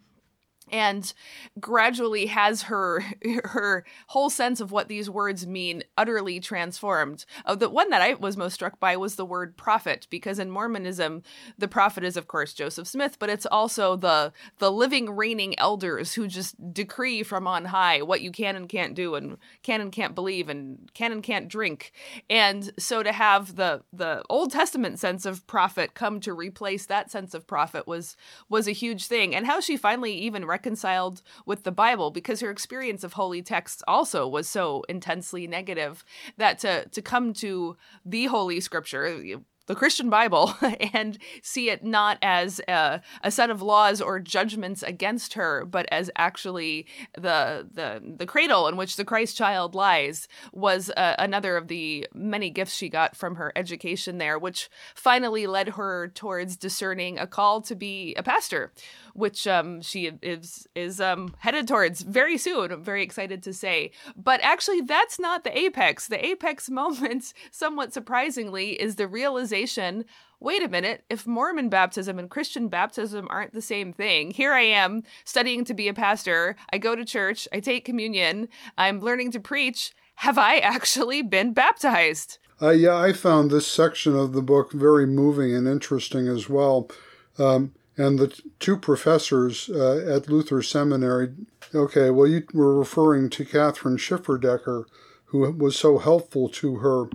[0.70, 1.12] and
[1.60, 3.04] gradually has her
[3.44, 7.24] her whole sense of what these words mean utterly transformed.
[7.44, 10.50] Uh, the one that I was most struck by was the word prophet, because in
[10.50, 11.22] Mormonism,
[11.58, 16.14] the prophet is of course Joseph Smith, but it's also the the living reigning elders
[16.14, 19.92] who just decree from on high what you can and can't do, and can and
[19.92, 21.92] can't believe, and can and can't drink.
[22.30, 27.10] And so to have the the Old Testament sense of prophet come to replace that
[27.10, 28.16] sense of prophet was
[28.48, 29.34] was a huge thing.
[29.34, 33.82] And how she finally even reconciled with the Bible because her experience of holy texts
[33.88, 36.04] also was so intensely negative
[36.36, 40.54] that to to come to the holy scripture the Christian Bible
[40.92, 45.86] and see it not as a, a, set of laws or judgments against her, but
[45.90, 51.56] as actually the the the cradle in which the Christ child lies was uh, another
[51.56, 56.56] of the many gifts she got from her education there, which finally led her towards
[56.56, 58.72] discerning a call to be a pastor,
[59.14, 62.72] which um, she is is um, headed towards very soon.
[62.72, 66.08] I'm very excited to say, but actually that's not the apex.
[66.08, 70.04] The apex moment, somewhat surprisingly, is the realization
[70.42, 74.62] wait a minute, if Mormon baptism and Christian baptism aren't the same thing, here I
[74.62, 76.56] am studying to be a pastor.
[76.72, 79.92] I go to church, I take communion, I'm learning to preach.
[80.16, 82.38] Have I actually been baptized?
[82.60, 86.90] Uh, yeah, I found this section of the book very moving and interesting as well.
[87.38, 91.34] Um, and the two professors uh, at Luther Seminary,
[91.74, 94.84] okay, well, you were referring to Kathryn Schifferdecker,
[95.26, 97.06] who was so helpful to her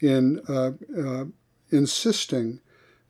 [0.00, 1.24] in uh, uh
[1.70, 2.60] insisting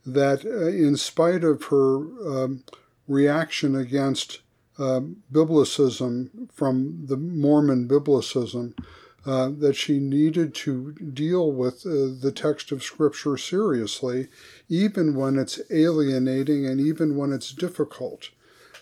[0.05, 2.63] that, uh, in spite of her um,
[3.07, 4.39] reaction against
[4.79, 8.73] uh, biblicism from the Mormon biblicism,
[9.27, 14.29] uh, that she needed to deal with uh, the text of Scripture seriously,
[14.69, 18.29] even when it's alienating and even when it's difficult.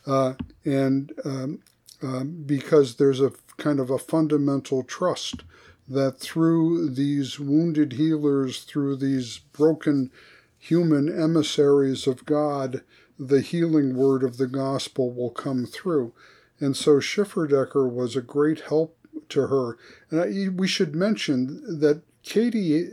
[0.06, 1.60] Uh, and um,
[2.04, 5.44] um, because there's a kind of a fundamental trust
[5.88, 10.12] that through these wounded healers, through these broken
[10.60, 12.82] human emissaries of God,
[13.18, 16.14] the healing word of the gospel will come through.
[16.60, 18.96] And so Schifferdecker was a great help
[19.30, 19.78] to her.
[20.10, 22.90] And I, we should mention that Katie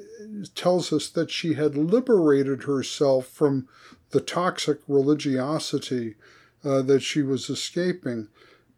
[0.54, 3.68] tells us that she had liberated herself from
[4.10, 6.14] the toxic religiosity
[6.64, 8.28] uh, that she was escaping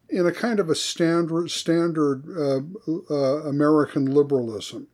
[0.08, 2.60] in a kind of a standard standard uh,
[3.10, 4.86] uh, American liberalism.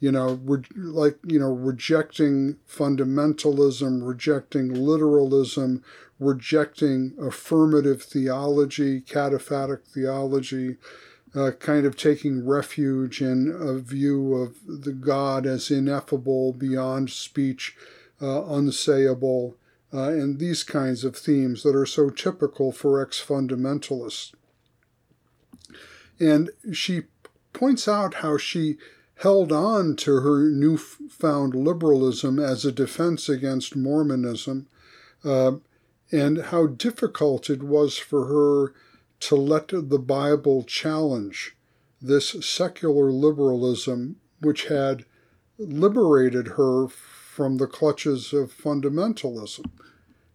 [0.00, 5.82] You know, re- like you know, rejecting fundamentalism, rejecting literalism,
[6.18, 10.76] rejecting affirmative theology, cataphatic theology,
[11.34, 17.76] uh, kind of taking refuge in a view of the God as ineffable, beyond speech,
[18.20, 19.54] uh, unsayable,
[19.92, 24.32] uh, and these kinds of themes that are so typical for ex fundamentalists.
[26.20, 27.02] And she
[27.52, 28.76] points out how she
[29.16, 34.66] held on to her newfound liberalism as a defense against Mormonism,
[35.24, 35.52] uh,
[36.12, 38.74] and how difficult it was for her
[39.20, 41.56] to let the Bible challenge
[42.00, 45.04] this secular liberalism which had
[45.58, 49.70] liberated her from the clutches of fundamentalism.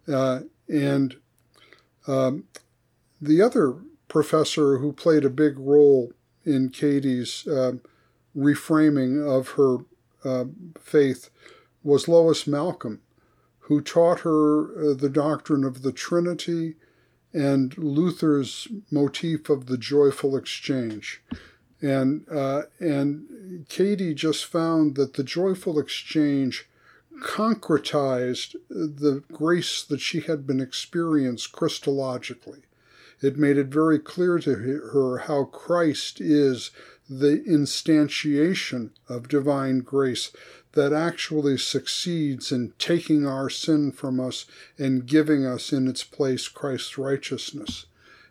[0.08, 1.16] Uh, and
[2.06, 2.44] um,
[3.20, 3.76] the other
[4.08, 6.12] professor who played a big role
[6.44, 7.72] in Katie's uh,
[8.36, 9.78] reframing of her
[10.24, 10.46] uh,
[10.78, 11.30] faith
[11.82, 13.00] was Lois Malcolm,
[13.60, 16.74] who taught her uh, the doctrine of the Trinity
[17.32, 21.22] and Luther's motif of the joyful exchange.
[21.80, 26.68] And, uh, and Katie just found that the joyful exchange
[27.20, 32.62] concretized the grace that she had been experienced Christologically.
[33.22, 36.70] It made it very clear to her how Christ is
[37.08, 40.30] the instantiation of divine grace
[40.72, 44.46] that actually succeeds in taking our sin from us
[44.78, 47.86] and giving us in its place Christ's righteousness.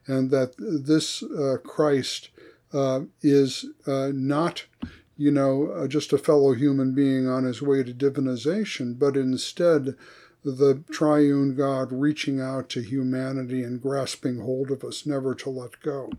[0.08, 2.30] And that this uh, Christ
[2.74, 4.66] uh, is uh, not,
[5.18, 9.96] you know, uh, just a fellow human being on his way to divinization, but instead
[10.44, 15.80] the triune God reaching out to humanity and grasping hold of us, never to let
[15.82, 16.12] go.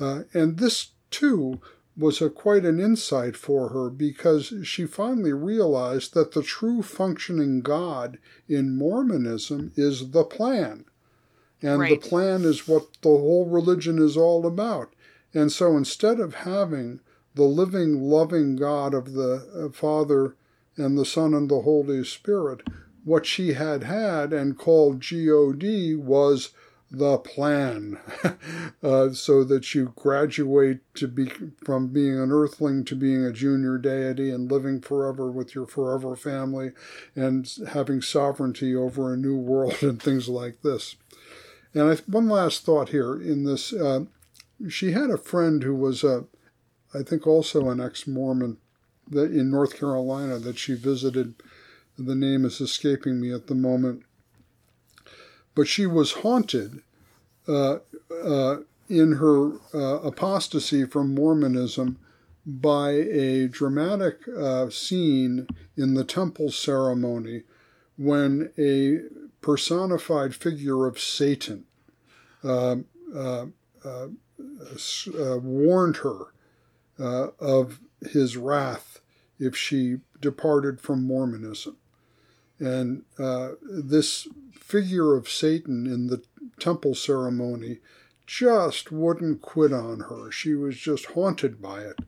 [0.00, 1.60] Uh, and this, too,
[1.96, 7.60] was a, quite an insight for her because she finally realized that the true functioning
[7.60, 10.84] God in Mormonism is the plan.
[11.62, 12.00] And right.
[12.00, 14.92] the plan is what the whole religion is all about.
[15.32, 17.00] And so instead of having
[17.34, 20.36] the living, loving God of the uh, Father
[20.76, 22.62] and the Son and the Holy Spirit,
[23.04, 26.50] what she had had and called God was
[26.90, 27.98] the plan
[28.82, 31.30] uh, so that you graduate to be
[31.64, 36.14] from being an earthling to being a junior deity and living forever with your forever
[36.14, 36.70] family
[37.16, 40.96] and having sovereignty over a new world and things like this.
[41.72, 44.04] And I, one last thought here in this uh,
[44.68, 46.24] she had a friend who was a
[46.94, 48.56] i think also an ex-mormon
[49.10, 51.34] that in north carolina that she visited.
[51.96, 54.02] The name is escaping me at the moment
[55.54, 56.82] but she was haunted
[57.48, 57.78] uh,
[58.22, 58.56] uh,
[58.88, 61.98] in her uh, apostasy from Mormonism
[62.46, 67.42] by a dramatic uh, scene in the temple ceremony
[67.96, 69.00] when a
[69.40, 71.64] personified figure of Satan
[72.42, 72.76] uh,
[73.14, 73.46] uh,
[75.42, 76.26] warned her
[76.98, 79.00] of his wrath
[79.38, 81.76] if she departed from Mormonism.
[82.58, 83.04] And
[83.62, 84.28] this
[84.64, 86.22] figure of Satan in the
[86.58, 87.80] temple ceremony
[88.26, 90.30] just wouldn't quit on her.
[90.30, 91.98] She was just haunted by it.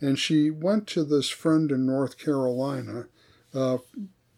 [0.00, 3.06] And she went to this friend in North Carolina
[3.54, 3.78] uh,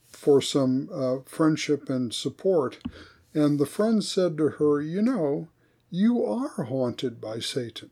[0.09, 2.79] for some uh, friendship and support.
[3.33, 5.49] And the friend said to her, You know,
[5.91, 7.91] you are haunted by Satan.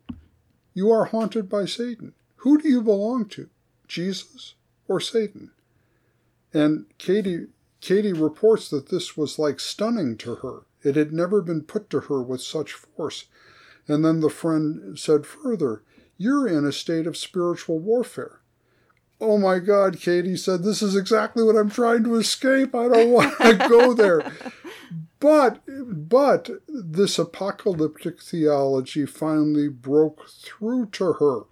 [0.74, 2.12] You are haunted by Satan.
[2.36, 3.48] Who do you belong to,
[3.88, 4.54] Jesus
[4.86, 5.50] or Satan?
[6.52, 7.46] And Katie,
[7.82, 10.62] Katie reports that this was like stunning to her.
[10.84, 13.24] It had never been put to her with such force.
[13.88, 15.82] And then the friend said further,
[16.16, 18.40] You're in a state of spiritual warfare.
[19.20, 22.72] Oh my God, Katie said, This is exactly what I'm trying to escape.
[22.72, 24.32] I don't want to go there.
[25.18, 31.42] But, but this apocalyptic theology finally broke through to her.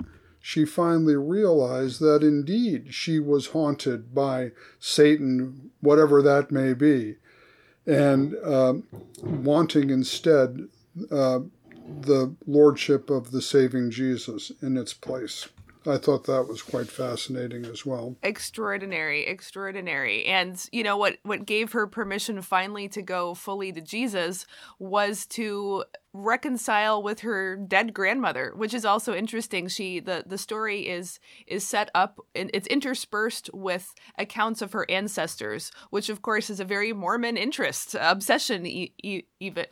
[0.40, 7.16] She finally realized that indeed she was haunted by Satan, whatever that may be
[7.86, 8.74] and uh,
[9.22, 10.68] wanting instead
[11.10, 11.40] uh,
[12.02, 15.48] the lordship of the saving Jesus in its place.
[15.86, 18.16] I thought that was quite fascinating as well.
[18.22, 20.24] Extraordinary, extraordinary.
[20.26, 24.46] And you know what what gave her permission finally to go fully to Jesus
[24.78, 29.68] was to reconcile with her dead grandmother, which is also interesting.
[29.68, 34.90] She the the story is is set up and it's interspersed with accounts of her
[34.90, 39.66] ancestors, which of course is a very Mormon interest, obsession even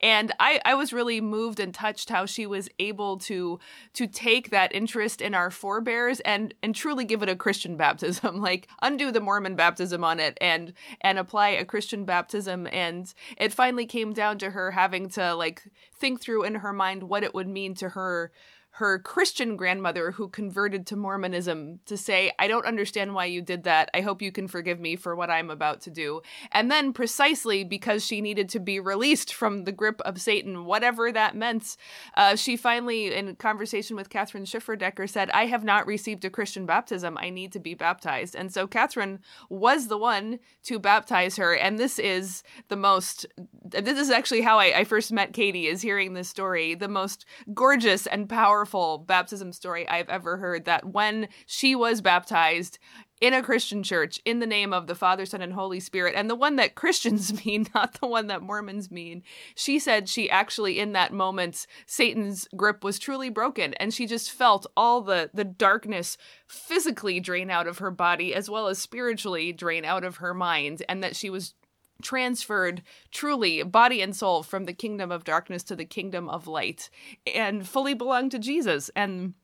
[0.00, 3.58] and I, I was really moved and touched how she was able to
[3.94, 8.40] to take that interest in our forebears and and truly give it a christian baptism
[8.40, 12.68] like undo the mormon baptism on it and and apply a christian baptism.
[12.70, 15.62] And it finally came down to her having to like
[15.94, 18.30] think through in her mind what it would mean to her
[18.76, 23.64] her Christian grandmother who converted to Mormonism to say, I don't understand why you did
[23.64, 23.90] that.
[23.92, 26.22] I hope you can forgive me for what I'm about to do.
[26.52, 31.12] And then, precisely because she needed to be released from the grip of Satan, whatever
[31.12, 31.76] that meant,
[32.16, 36.64] uh, she finally, in conversation with Catherine Schifferdecker, said, I have not received a Christian
[36.64, 37.18] baptism.
[37.20, 38.34] I need to be baptized.
[38.34, 39.18] And so Catherine
[39.50, 41.54] was the one to baptize her.
[41.54, 43.26] And this is the most,
[43.68, 47.26] this is actually how I, I first met Katie, is hearing this story, the most
[47.52, 52.78] gorgeous and powerful powerful baptism story I've ever heard that when she was baptized
[53.20, 56.30] in a Christian church in the name of the Father, Son, and Holy Spirit, and
[56.30, 59.24] the one that Christians mean, not the one that Mormons mean.
[59.56, 64.30] She said she actually, in that moment, Satan's grip was truly broken, and she just
[64.30, 69.52] felt all the the darkness physically drain out of her body as well as spiritually
[69.52, 71.54] drain out of her mind, and that she was
[72.00, 76.90] transferred truly body and soul from the kingdom of darkness to the kingdom of light
[77.34, 79.34] and fully belonged to Jesus and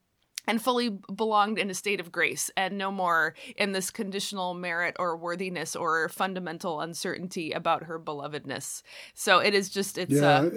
[0.48, 4.96] and fully belonged in a state of grace and no more in this conditional merit
[4.98, 8.82] or worthiness or fundamental uncertainty about her belovedness.
[9.12, 10.40] So it is just it's yeah.
[10.40, 10.50] uh,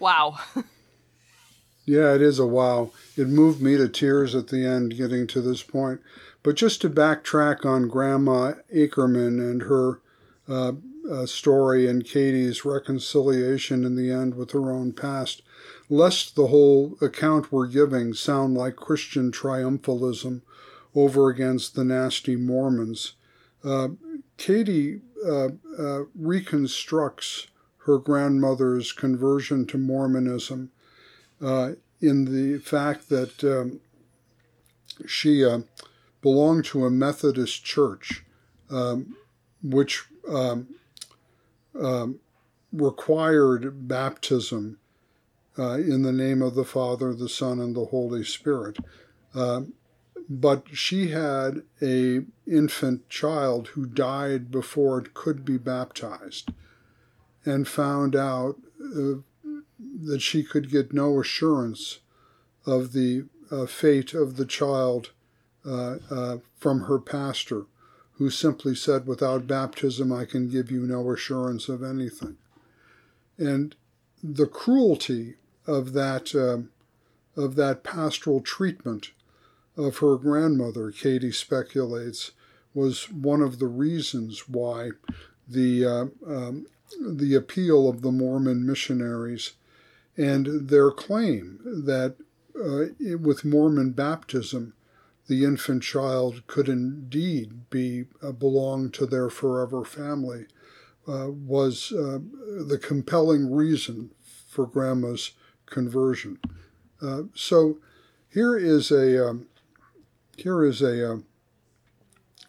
[0.00, 0.38] wow.
[1.86, 2.90] yeah, it is a wow.
[3.16, 6.00] It moved me to tears at the end getting to this point.
[6.42, 10.00] But just to backtrack on Grandma Akerman and her
[10.48, 10.72] uh,
[11.10, 15.42] uh, story and Katie's reconciliation in the end with her own past,
[15.88, 20.42] lest the whole account we're giving sound like Christian triumphalism
[20.94, 23.12] over against the nasty Mormons.
[23.64, 23.88] Uh,
[24.36, 25.48] Katie uh,
[25.78, 27.48] uh, reconstructs
[27.86, 30.70] her grandmother's conversion to Mormonism
[31.40, 33.80] uh, in the fact that um,
[35.06, 35.60] she uh,
[36.20, 38.24] belonged to a Methodist church,
[38.70, 39.16] um,
[39.62, 40.68] which um,
[41.80, 42.20] um,
[42.72, 44.78] required baptism
[45.58, 48.78] uh, in the name of the Father, the Son, and the Holy Spirit.
[49.34, 49.62] Uh,
[50.28, 56.50] but she had a infant child who died before it could be baptized,
[57.44, 59.20] and found out uh,
[60.04, 62.00] that she could get no assurance
[62.66, 65.12] of the uh, fate of the child
[65.64, 67.66] uh, uh, from her pastor
[68.18, 72.36] who simply said, Without baptism, I can give you no assurance of anything.
[73.38, 73.74] And
[74.22, 75.34] the cruelty
[75.66, 76.68] of that, uh,
[77.40, 79.10] of that pastoral treatment
[79.76, 82.32] of her grandmother, Katie speculates,
[82.72, 84.90] was one of the reasons why
[85.46, 86.66] the, uh, um,
[87.00, 89.52] the appeal of the Mormon missionaries
[90.16, 92.16] and their claim that
[92.54, 94.72] uh, with Mormon baptism,
[95.28, 100.46] the infant child could indeed be uh, belong to their forever family
[101.08, 102.18] uh, was uh,
[102.66, 104.10] the compelling reason
[104.48, 105.32] for grandma's
[105.66, 106.38] conversion.
[107.02, 107.78] Uh, so
[108.28, 109.46] here is a um,
[110.36, 111.26] here is a um,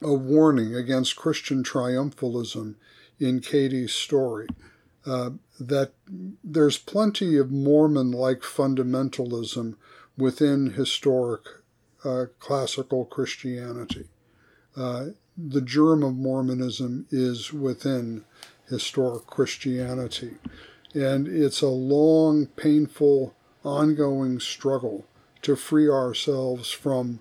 [0.01, 2.75] a warning against Christian triumphalism
[3.19, 4.47] in Katie's story.
[5.05, 5.93] Uh, that
[6.43, 9.75] there's plenty of Mormon like fundamentalism
[10.17, 11.43] within historic
[12.07, 14.05] uh, classical Christianity.
[14.75, 18.23] Uh, the germ of Mormonism is within
[18.69, 20.35] historic Christianity.
[20.93, 25.05] And it's a long, painful, ongoing struggle
[25.41, 27.19] to free ourselves from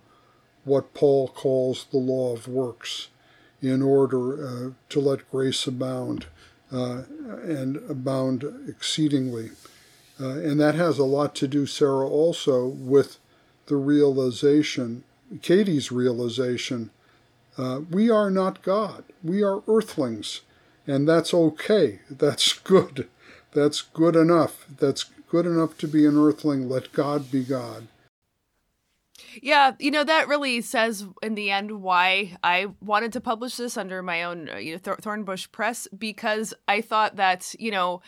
[0.64, 3.08] what Paul calls the law of works
[3.60, 6.26] in order uh, to let grace abound
[6.72, 7.02] uh,
[7.42, 9.50] and abound exceedingly.
[10.20, 13.18] Uh, and that has a lot to do, Sarah, also with
[13.66, 15.04] the realization,
[15.42, 16.90] Katie's realization,
[17.58, 19.04] uh, we are not God.
[19.22, 20.42] We are earthlings.
[20.86, 22.00] And that's okay.
[22.10, 23.08] That's good.
[23.52, 24.66] That's good enough.
[24.78, 26.68] That's good enough to be an earthling.
[26.68, 27.88] Let God be God.
[29.42, 33.76] Yeah, you know that really says in the end why I wanted to publish this
[33.76, 38.02] under my own uh, you know Thornbush Press because I thought that you know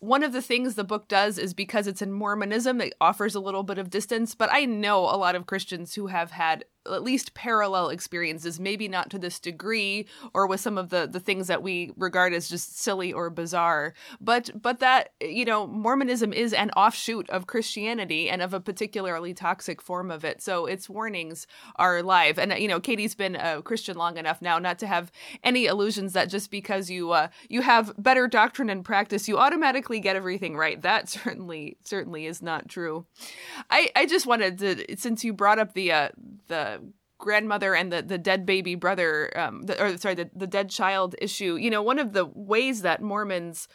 [0.00, 3.40] one of the things the book does is because it's in Mormonism, it offers a
[3.40, 4.34] little bit of distance.
[4.34, 8.88] But I know a lot of Christians who have had at least parallel experiences, maybe
[8.88, 12.48] not to this degree or with some of the the things that we regard as
[12.48, 18.30] just silly or bizarre, but but that you know Mormonism is an offshoot of Christianity
[18.30, 20.42] and of a particularly toxic form of it.
[20.42, 24.58] So its warnings are live, and you know Katie's been a Christian long enough now
[24.58, 25.12] not to have
[25.42, 30.00] any illusions that just because you uh, you have better doctrine and practice, you automatically
[30.00, 30.80] get everything right.
[30.82, 33.06] That certainly certainly is not true.
[33.70, 36.08] I I just wanted to since you brought up the uh,
[36.46, 36.67] the
[37.18, 41.16] grandmother and the, the dead baby brother, um, the, or sorry, the, the dead child
[41.20, 43.68] issue, you know, one of the ways that Mormons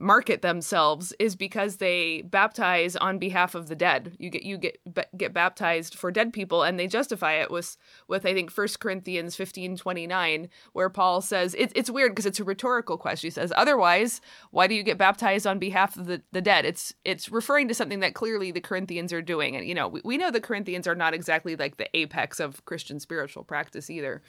[0.00, 4.16] market themselves is because they baptize on behalf of the dead.
[4.18, 4.80] You get you get
[5.16, 7.76] get baptized for dead people and they justify it with
[8.08, 12.44] with I think 1 Corinthians 15:29 where Paul says it, it's weird because it's a
[12.44, 13.28] rhetorical question.
[13.28, 16.64] He says otherwise why do you get baptized on behalf of the, the dead?
[16.64, 20.00] It's it's referring to something that clearly the Corinthians are doing and you know we,
[20.02, 24.22] we know the Corinthians are not exactly like the apex of Christian spiritual practice either.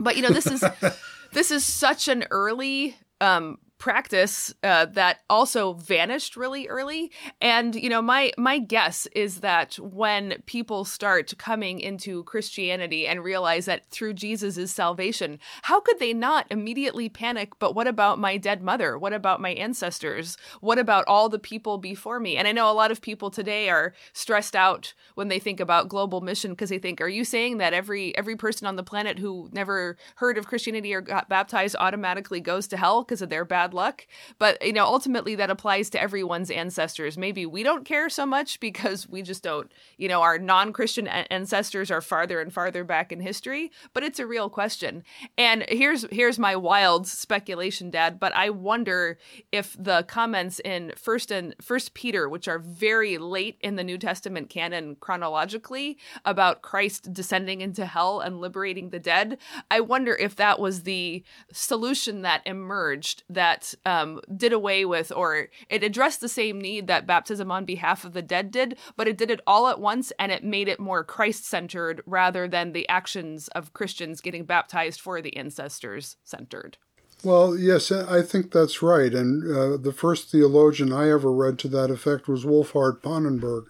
[0.00, 0.64] But you know this is
[1.32, 7.10] this is such an early um, practice uh, that also vanished really early.
[7.40, 13.24] And you know my my guess is that when people start coming into christianity and
[13.24, 18.18] realize that through jesus is salvation how could they not immediately panic but what about
[18.18, 18.98] my dead mother?
[18.98, 20.36] What about my ancestors?
[20.60, 22.36] What about all the people before me?
[22.36, 25.88] And i know a lot of people today are stressed out when they think about
[25.88, 29.18] global mission because they think are you saying that every every person on the planet
[29.18, 33.44] who never heard of christianity or got baptized automatically goes to hell because of their
[33.44, 34.06] bad bad luck.
[34.38, 37.16] But, you know, ultimately that applies to everyone's ancestors.
[37.16, 41.06] Maybe we don't care so much because we just don't, you know, our non Christian
[41.06, 45.04] ancestors are farther and farther back in history, but it's a real question.
[45.38, 49.18] And here's here's my wild speculation, Dad, but I wonder
[49.52, 53.98] if the comments in first and first Peter, which are very late in the New
[53.98, 59.38] Testament canon chronologically, about Christ descending into hell and liberating the dead,
[59.70, 65.12] I wonder if that was the solution that emerged that that um, did away with
[65.14, 69.08] or it addressed the same need that baptism on behalf of the dead did, but
[69.08, 72.72] it did it all at once and it made it more Christ centered rather than
[72.72, 76.78] the actions of Christians getting baptized for the ancestors centered.
[77.22, 79.12] Well, yes, I think that's right.
[79.12, 83.66] And uh, the first theologian I ever read to that effect was Wolfhart Pannenberg,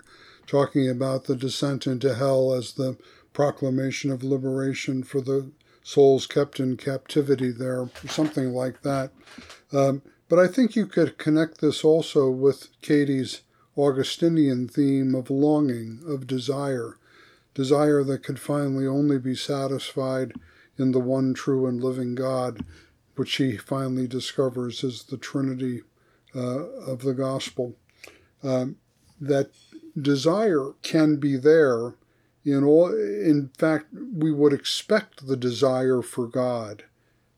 [0.46, 2.96] talking about the descent into hell as the
[3.32, 5.50] proclamation of liberation for the
[5.82, 9.10] souls kept in captivity there, something like that.
[9.72, 13.42] Um, but I think you could connect this also with Katie's
[13.76, 16.98] Augustinian theme of longing, of desire,
[17.54, 20.32] desire that could finally only be satisfied
[20.78, 22.64] in the one true and living God,
[23.16, 25.82] which she finally discovers is the Trinity
[26.34, 27.74] uh, of the gospel.
[28.42, 28.76] Um,
[29.20, 29.50] that
[30.00, 31.94] desire can be there
[32.44, 32.88] in all.
[32.92, 36.84] In fact, we would expect the desire for God.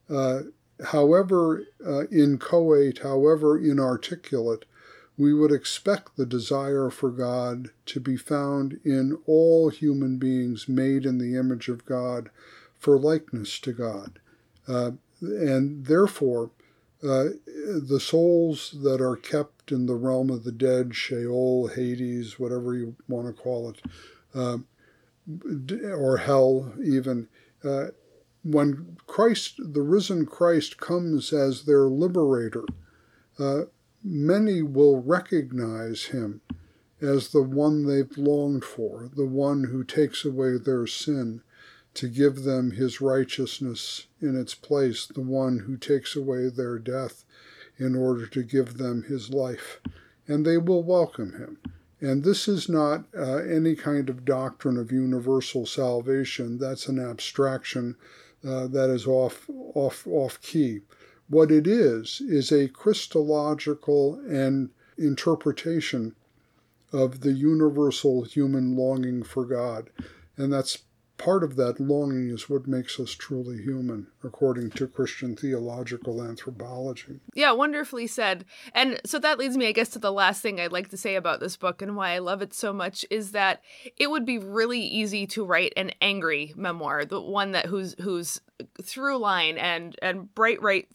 [0.09, 0.42] Uh,
[0.86, 4.64] however uh, inchoate, however inarticulate,
[5.18, 11.05] we would expect the desire for God to be found in all human beings made
[11.05, 12.30] in the image of God
[12.78, 14.18] for likeness to God.
[14.66, 16.50] Uh, and therefore,
[17.03, 22.74] uh, the souls that are kept in the realm of the dead, Sheol, Hades, whatever
[22.74, 23.82] you want to call it,
[24.34, 24.59] uh,
[25.84, 27.28] or hell even,
[27.64, 27.88] uh,
[28.42, 32.64] when Christ, the risen Christ, comes as their liberator,
[33.38, 33.62] uh,
[34.02, 36.40] many will recognize him
[37.00, 41.42] as the one they've longed for, the one who takes away their sin
[41.94, 47.24] to give them his righteousness in its place, the one who takes away their death
[47.78, 49.80] in order to give them his life.
[50.26, 51.58] And they will welcome him.
[52.03, 56.59] And this is not uh, any kind of doctrine of universal salvation.
[56.59, 57.94] That's an abstraction
[58.44, 60.80] uh, that is off, off, off key.
[61.28, 66.16] What it is, is a Christological and interpretation
[66.92, 69.88] of the universal human longing for God.
[70.36, 70.78] And that's
[71.18, 77.20] part of that longing is what makes us truly human, according to Christian theological anthropology.
[77.34, 78.44] Yeah, wonderfully said.
[78.74, 81.16] And so that leads me, I guess, to the last thing I'd like to say
[81.16, 83.62] about this book and why I love it so much is that
[83.96, 88.40] it would be really easy to write an angry memoir, the one that whose whose
[88.82, 90.88] through line and and bright right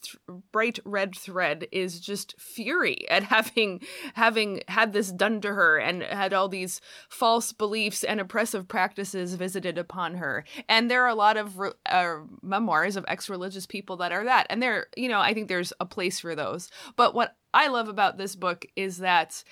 [0.52, 3.82] bright red thread is just fury at having
[4.14, 9.36] having had this done to her and had all these false beliefs and oppressive practices
[9.36, 14.12] visited upon her and there are a lot of uh, memoirs of ex-religious people that
[14.12, 17.36] are that and there you know i think there's a place for those but what
[17.54, 19.44] I love about this book is that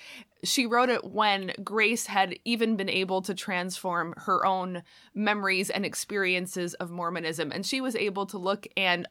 [0.44, 5.84] she wrote it when Grace had even been able to transform her own memories and
[5.84, 7.50] experiences of Mormonism.
[7.50, 9.08] And she was able to look and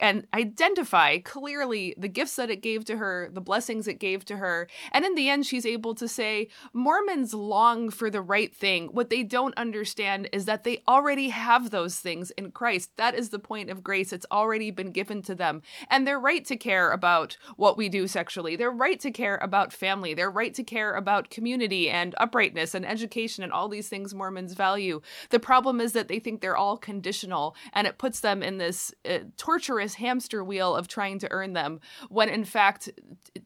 [0.00, 4.36] and identify clearly the gifts that it gave to her, the blessings it gave to
[4.36, 4.68] her.
[4.92, 8.88] And in the end, she's able to say Mormons long for the right thing.
[8.88, 12.90] What they don't understand is that they already have those things in Christ.
[12.96, 14.12] That is the point of grace.
[14.12, 15.62] It's already been given to them.
[15.90, 18.56] And they're right to care about what we do sexually.
[18.56, 20.14] They're right to care about family.
[20.14, 24.54] They're right to care about community and uprightness and education and all these things Mormons
[24.54, 25.00] value.
[25.30, 28.94] The problem is that they think they're all conditional and it puts them in this
[29.08, 32.88] uh, torturous hamster wheel of trying to earn them when in fact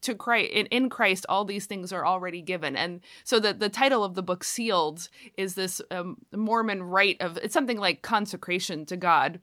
[0.02, 2.76] to Christ in, in Christ all these things are already given.
[2.76, 7.36] And so the the title of the book sealed is this um, Mormon rite of
[7.38, 9.40] it's something like consecration to God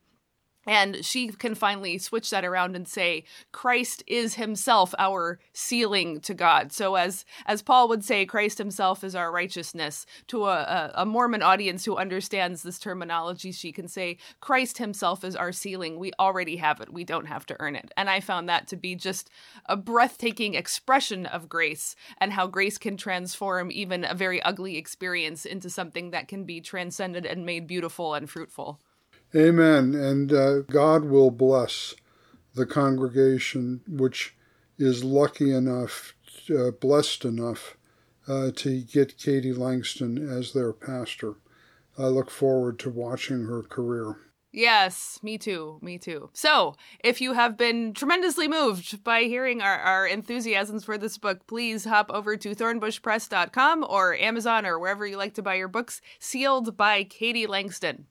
[0.65, 6.33] and she can finally switch that around and say christ is himself our sealing to
[6.33, 6.71] god.
[6.71, 10.05] So as as paul would say christ himself is our righteousness.
[10.27, 15.35] To a, a, mormon audience who understands this terminology she can say christ himself is
[15.35, 16.91] our sealing we already have it.
[16.91, 17.91] We don't have to earn it.
[17.97, 19.29] And i found that to be just
[19.67, 25.45] a breathtaking expression of grace and how grace can transform even a very ugly experience
[25.45, 28.79] into something that can be transcended and made beautiful and fruitful
[29.33, 29.95] Amen.
[29.95, 31.95] And uh, God will bless
[32.53, 34.35] the congregation which
[34.77, 36.15] is lucky enough,
[36.49, 37.77] uh, blessed enough
[38.27, 41.35] uh, to get Katie Langston as their pastor.
[41.97, 44.17] I look forward to watching her career.
[44.51, 45.79] Yes, me too.
[45.81, 46.29] Me too.
[46.31, 51.45] So, if you have been tremendously moved by hearing our, our enthusiasms for this book,
[51.45, 55.99] please hop over to thornbushpress.com or Amazon or wherever you like to buy your books,
[56.19, 58.05] sealed by Katie Langston.